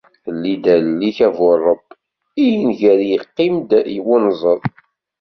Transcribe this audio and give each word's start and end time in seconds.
Lli-d 0.33 0.65
allen-ik 0.75 1.17
a 1.27 1.29
bu 1.35 1.49
ṛebb, 1.65 1.85
i 2.45 2.47
nger 2.67 2.99
yeqqim-d 3.09 3.69
wenẓad. 4.05 4.61